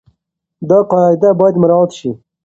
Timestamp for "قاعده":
0.91-1.29